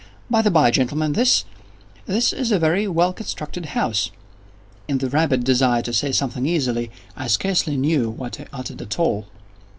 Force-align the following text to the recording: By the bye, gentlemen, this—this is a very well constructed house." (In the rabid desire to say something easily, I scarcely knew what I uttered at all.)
By 0.31 0.41
the 0.41 0.49
bye, 0.49 0.71
gentlemen, 0.71 1.13
this—this 1.13 2.33
is 2.33 2.51
a 2.51 2.57
very 2.57 2.87
well 2.87 3.13
constructed 3.13 3.67
house." 3.77 4.09
(In 4.87 4.97
the 4.97 5.11
rabid 5.11 5.43
desire 5.43 5.83
to 5.83 5.93
say 5.93 6.11
something 6.11 6.47
easily, 6.47 6.89
I 7.15 7.27
scarcely 7.27 7.77
knew 7.77 8.09
what 8.09 8.39
I 8.39 8.47
uttered 8.51 8.81
at 8.81 8.97
all.) 8.97 9.27